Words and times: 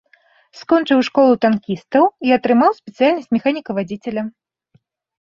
Скончыў 0.61 1.03
школу 1.09 1.33
танкістаў 1.43 2.03
і 2.31 2.35
атрымаў 2.39 2.71
спецыяльнасць 2.81 3.31
механіка-вадзіцеля. 3.39 4.29